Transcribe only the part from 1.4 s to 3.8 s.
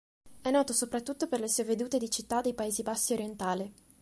sue vedute di città dei Paesi Bassi orientale.